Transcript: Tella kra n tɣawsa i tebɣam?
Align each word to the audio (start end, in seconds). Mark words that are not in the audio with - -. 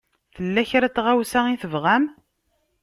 Tella 0.35 0.61
kra 0.69 0.87
n 0.89 0.93
tɣawsa 0.95 1.41
i 1.49 1.55
tebɣam? 1.61 2.03